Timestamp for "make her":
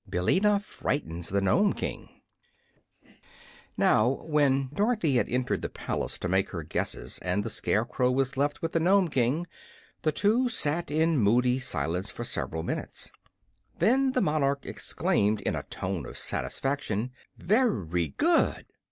6.27-6.63